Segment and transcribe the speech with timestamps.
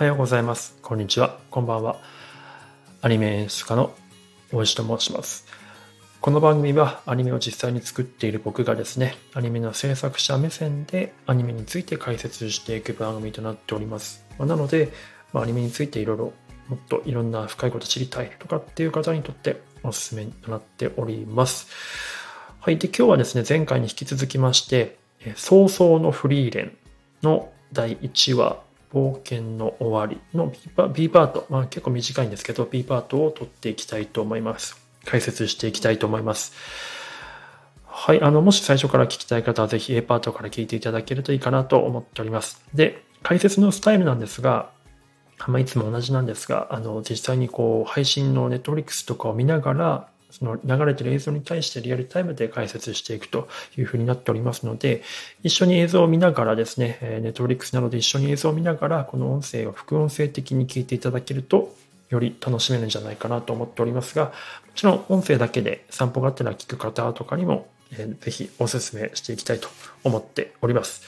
[0.00, 0.78] はようございます。
[0.80, 1.36] こんにちは。
[1.50, 2.00] こんばんは。
[3.02, 3.92] アニメ演出家の
[4.50, 5.44] 大石と申します。
[6.22, 14.24] この番組はアニメを実際に作っている僕がですね、アニメの制作者目線でアニメについて解説していく番組となっております。
[14.38, 14.90] まなので、
[15.34, 16.32] まあ、アニメについていろいろ
[16.68, 21.68] もっといろんな深いこと知りたいとかっていう方にとっておすすめとなっております。
[22.60, 22.78] はい。
[22.78, 24.96] で、今日はですね、前回に引き続きまして、
[25.36, 26.76] 早々のフリーレン
[27.22, 34.80] の第1話、冒険の終わりの B パ B パート、まあ、結構短いんですけど、B パートを取っていきたいと思います。
[35.04, 36.52] 解説していきたいと思います。
[37.86, 38.22] はい。
[38.22, 42.64] あの、もし最初から聞きたい方は、ぜひ A パートから聞いていただけるといいかなと思っております。
[42.74, 44.70] で、解説のスタイルなんですが、
[45.46, 55.02] ま、いつも同じなんですが、あの、実際にこう、配信の Netflix とかを見ながら、その流れてる映像に対してリアルタイムで解説していくというふうになっておりますので、
[55.42, 61.74] 一緒に映像を見ながらですね、ネットフリックスなどで一緒に映像を見ながら、この音声を副音声的に聞いていただけると、
[62.10, 64.32] より楽しめるんじゃないかなと思っておりますが、も
[64.74, 67.68] ちろん音声だけで散歩がってら聞く方とかにも、
[68.20, 69.68] ぜひお勧めしていきたいと
[70.04, 71.02] 思っております。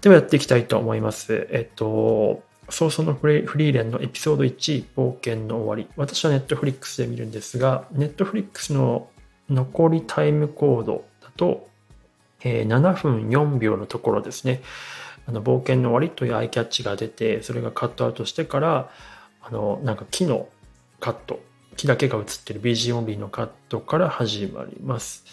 [0.00, 1.48] ではやっていきたいと思います。
[1.50, 5.88] えっと、早々のフリーレンのエピソード1、冒険の終わり。
[5.96, 9.08] 私はネットフリックスで見るんですが、ネットフリックスの
[9.48, 11.68] 残りタイムコードだと、
[12.42, 14.62] えー、7分4秒のところですね。
[15.26, 18.90] あの冒険の終わりというアイキャッチが出て、それがカットアウトしてから、
[19.42, 20.48] あの、なんか木の
[21.00, 21.40] カット、
[21.76, 25.24] 木だけが映ってる BG オンリーのカットから始まります。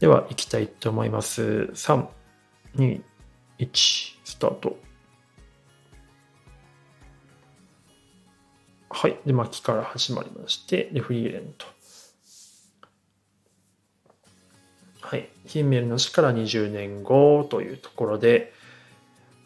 [0.00, 1.70] では、行きたいと思います。
[1.74, 2.06] 3、
[2.76, 3.02] 2、
[3.58, 4.76] 1、スタート。
[9.02, 9.18] はい。
[9.26, 11.66] で、巻きから始まりまして、で、フリーレンと。
[15.00, 15.28] はい。
[15.44, 18.52] ヒンメルの死から20年後というところで、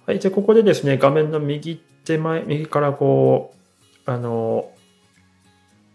[0.04, 0.18] はい。
[0.18, 3.54] で、ここでですね、画面の右手前、右からこ
[4.06, 4.70] う、あの、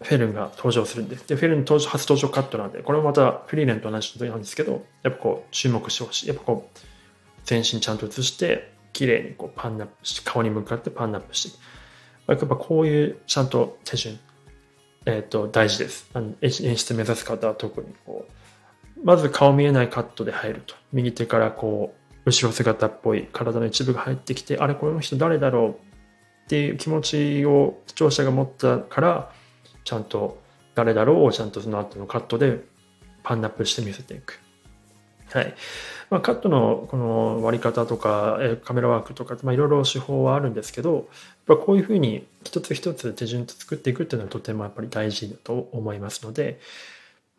[0.01, 1.27] フェルンが登場するんです。
[1.27, 6.29] で、フェルン登場初登場カットなんで、これもまたフリーレンと同じなんですけど、やっぱこう、注目してほしい。
[6.29, 6.79] やっぱこう、
[7.43, 11.59] 全身ちゃんと映して、綺麗にこうパンナップして、顔に向かってパンナップして、
[12.33, 14.19] やっぱこういうちゃんと手順、
[15.05, 16.09] えっ、ー、と、大事です。
[16.13, 20.75] あの演出目指す方は特にこう、まず顔見えないカットで入ると。
[20.93, 21.93] 右手からこ
[22.25, 29.31] う、後ろ姿っぽい体の一部が入ってきて、あれ、この人誰だろうっていう気持ちを視聴者が持ったから、
[29.83, 30.39] ちゃんと
[30.75, 32.59] 誰だろうをちゃんとその後のカットで
[33.23, 34.39] パンナップして見せていく。
[35.31, 35.55] はい。
[36.09, 41.03] まあ、カットのこの割り方とか、えカメラワークとか、まあ、いろいろ手法はあるんですけど、やっ
[41.45, 46.59] ぱこういうふうに一つ一つ手順と作っていくっていうのはとてもやっぱり大事だと思いますので、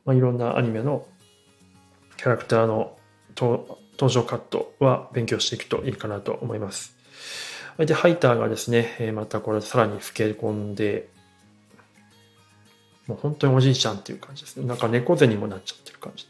[0.04, 1.06] まあ、いろんなアニメの
[2.16, 2.96] キャラクターの
[3.36, 6.96] 登場カットは勉強していくといいかなと思います。
[7.78, 11.08] で、ハイターがですね、またこれさらに老け込んで、
[13.06, 14.66] もう本当におじいちゃんっていう感じですね。
[14.66, 16.26] なんか猫背にもなっちゃってる感じ。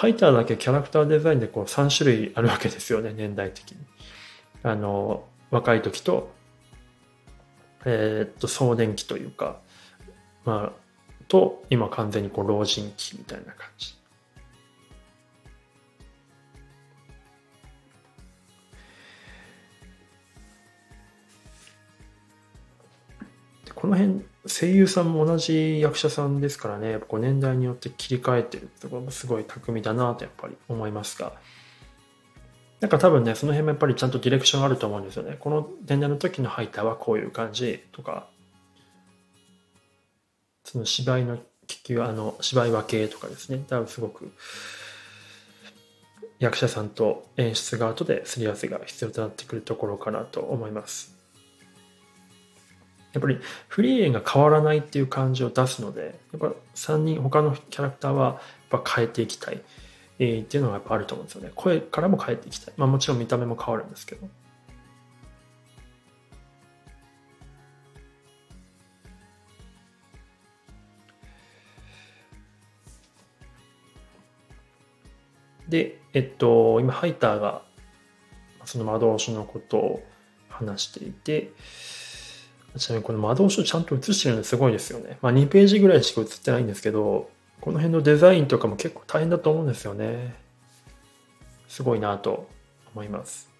[0.00, 3.78] ハイターだけキャラクターデザインでこう3種類あるわけですよね、 年代的に。
[4.62, 6.32] あの、若い時と、
[7.84, 9.60] えー、っと、壮年期というか、
[10.46, 13.94] まあ、と、今完全にこう老人期みたいな感じ。
[23.80, 31.32] この辺声優さんも同じ役者さんですからね、やっぱこう年代によって切り替えてるってところもすごい巧みだなとやっぱり思いますが、
[32.80, 35.36] なんか多分ね、その辺もやっぱりちゃんとディレクションあると思うんですよね。
[35.40, 38.28] この年代の時のハイターはこういう感じとか、
[40.64, 44.30] その芝居の気球、あの、芝居分けとかですね、多分すごく
[46.38, 51.19] 役者さんと演出が後ですり合わせが必要となってくるところかなと思います。
[53.12, 58.24] やっぱりフリーレンが変わらないっていう感じを出すので、やっぱ3人、他のキャラクターは
[58.70, 59.60] やっぱ変えていきたい、
[60.18, 61.50] えー、っていうのがやっぱあると思うんですよね。
[61.54, 62.74] 声からも変えていきたい。
[62.76, 64.28] まあもちろん見た目も変わるんですけど。
[75.68, 77.62] で、えっと、今、ハイターが、
[78.64, 80.02] その魔導書のことを
[80.48, 81.52] 話していて、
[82.78, 85.18] ちなみにこの魔導書ちゃんと写してるのすごいですよね。
[85.22, 87.28] まあ2ページぐらいしか写ってないんですけど、
[87.60, 90.36] この辺のデザインとかも結構大変だと思うんですよね。
[91.68, 92.48] すごいなと
[92.94, 93.50] 思います。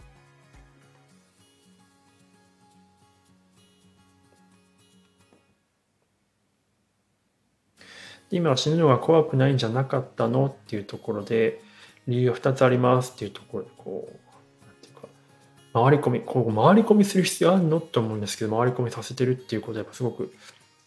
[8.30, 10.46] 今は死ぬのが怖くないんじゃなかったの？
[10.46, 11.60] っていうところで
[12.06, 14.29] 理由が2つありますっていうところでこう
[15.72, 20.32] 回り込み、こう回り込みする必要あるのって思うんですけど、回り込みさせてるっていうことはやっぱすごく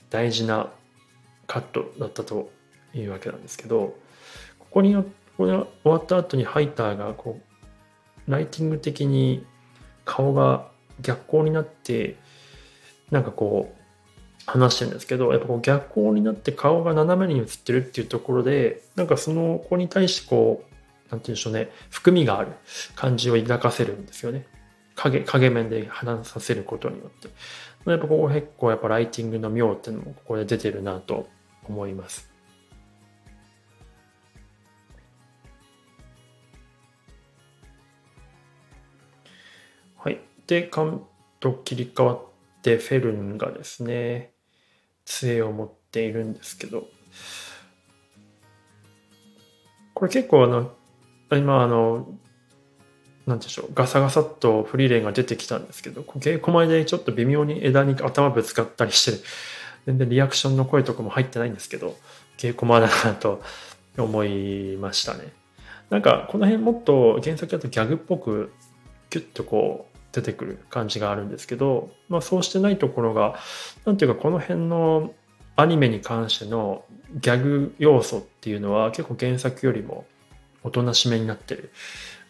[0.09, 0.71] 大事な
[1.47, 2.51] カットだったと
[2.93, 3.95] いうわけなんですけど、
[4.59, 5.03] ここに、こ
[5.37, 7.39] こ終わった後にハイターがこ
[8.27, 9.45] う、ライティング的に
[10.05, 10.67] 顔が
[11.01, 12.17] 逆光になって、
[13.11, 13.83] なんかこう、
[14.45, 22.51] 話してるんですけど、やっぱこう逆光になって顔が斜めに映ってるっていうところで、なんかその子に対してこう、なんて言うんでしょうね、含みがある
[22.95, 24.45] 感じを抱かせるんですよね。
[24.95, 27.29] 影、影面で話させることによって。
[27.89, 31.27] やっぱここ結構やっぱライティングの妙っていうのもここで出てるなと
[31.67, 32.31] 思います。
[39.97, 40.19] はい。
[40.47, 41.05] で、カン
[41.39, 42.21] と切り替わっ
[42.61, 44.31] てフェルンがですね、
[45.05, 46.87] 杖を持っているんですけど、
[49.93, 50.71] これ結構あの、
[51.31, 52.07] 今あの、
[53.25, 59.23] なんでしょう、ガサガサっとフリーレンが出てきたんですけど、稽古前でちょっと微妙に枝に頭ぶつかったりして、
[59.85, 61.97] 全然リアクションの声とかも入ってないんですけど、
[62.37, 63.41] 稽古前だなと
[63.97, 65.31] 思いましたね。
[65.89, 68.51] なんか、この辺もっと原作だとギャグっぽく、
[69.09, 73.35] キュッとこう、出てくる感じがあるんですけど、まあそうしてないところが、
[73.85, 75.11] なんていうかこの辺の
[75.55, 76.85] アニメに関しての
[77.19, 80.05] ギャグ要素っていうのは結構原作よりも
[80.63, 81.71] おとなしめになってる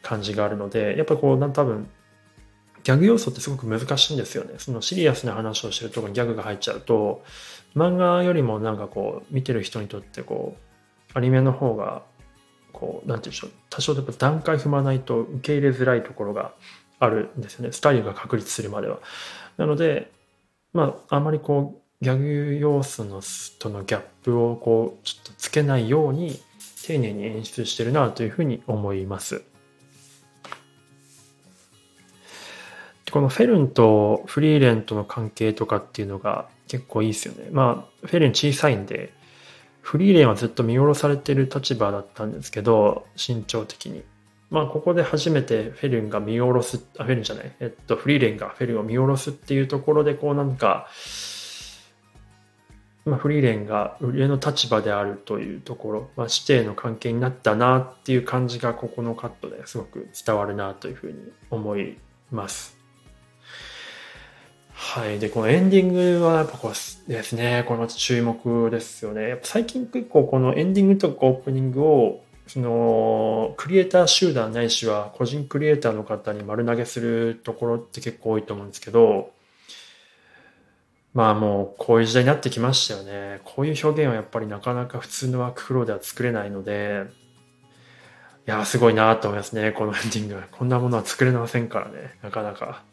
[0.04, 1.90] 感じがあるので、やっぱりこう、なん多分、
[2.84, 4.56] ギャグ要素ってすごく難しいんですよね。
[4.58, 7.24] そのシリアスな話をしてるとこにギャグが入っちゃうと、
[7.76, 10.56] 漫画よりもなんかこう、見てる人にとってこ
[11.16, 12.04] う、アニメの方が、
[12.74, 16.54] こう、なんて言うんでしょう、多少やっぱ段階踏まないと受け入れづらいところが
[17.00, 17.72] あるんですよね。
[17.72, 19.00] スタイルが確立するまでは。
[19.58, 20.12] なので、
[20.74, 23.22] まあ、あまりこう、ギャグ要素の
[23.60, 26.38] とのギャップをこう、ちょっとつけないように、
[26.86, 29.44] 丁寧に演出してるなというふうに思います。
[33.14, 37.48] このフェルンとフリーレンとの関係とかっていうのが結構いいですよね。
[37.52, 39.14] まあ、フェルン小さいんで、
[39.82, 44.04] フリーレンはずっと見下ろされてる立場だったんですけど、身長的に。
[44.50, 50.88] まあ、ここで初めてフェルンが見下ろす、あ、フェルンじゃない、えっと、フリーレンがフェルンを見下ろすっていうところで、こうなんか、
[53.06, 62.00] まあ、フリーレンが上の立場であるというところ、まあ、師弟の関係になったなっていう感じがここのカットですごく伝わるなというふうに思い
[62.32, 62.82] ます。
[64.86, 65.18] はい。
[65.18, 69.30] で、このエンディングはやっぱこうですね、これまた注目ですよね。
[69.30, 79.32] やっぱ最近結構このエンディングとかオープニングを、その、クリエイター集団ないしは個人クリエイターの方に丸投げするところって結構多いと思うんですけど、
[81.14, 83.40] まあもうこういう時代になってきましたよね。
[83.46, 87.06] こういう表現はやっぱりなかなか普通のワークフローでは作れないので、
[88.46, 90.44] いや、すごいなと思いますね、このエンディング。
[90.52, 92.84] こんなものは作れませんからね、なかなか。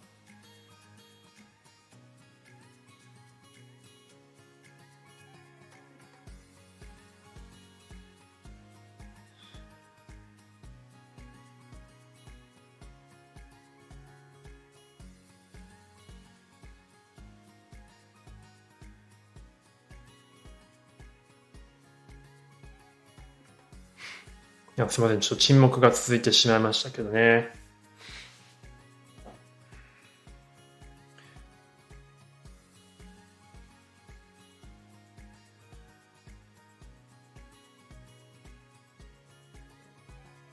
[24.81, 25.21] いや、すみません。
[25.21, 27.51] ちょっと沈黙が続いてしまいましたけどね。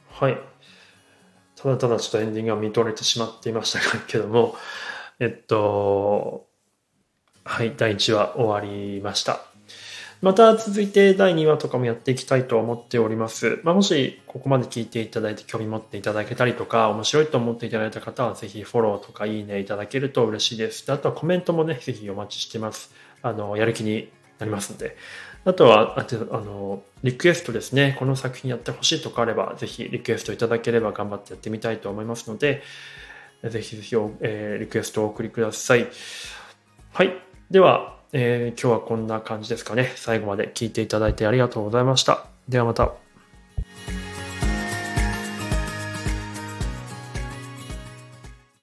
[0.10, 0.38] はい。
[1.56, 4.58] ただただちょっとエンディングが見とれてしまっていましたけども、
[5.22, 6.50] えっと、
[7.46, 9.57] はい、第1話終わりました。
[10.22, 13.60] また続いて第2話とかもやっていきたいと思っております。
[13.64, 20.92] まあ、もしここまで聞いていただいて興味持っていただけたりとか、面白いと思っていただいた方はぜひフォローとかいいねいただけると嬉しいです。
[20.92, 22.94] あとはコメントもね、ぜひお待ちしてます。
[23.22, 24.10] あの、やる気に
[24.40, 24.98] なりますので。
[25.46, 27.96] あとは、あと、あの、リクエストですね。
[28.00, 32.64] この作品やってほしいとかあれば、ぜひリクエストいただければ頑張ってやってみたいと思いますので、
[33.44, 35.88] ぜひぜひ、えー、リクエストをお送りください。
[36.92, 37.14] はい。
[37.52, 39.92] では、えー、今日はこんな感じですかね。
[39.96, 42.26] 最後まで聞いていただいてありがとうございました。
[42.48, 43.07] ではまた。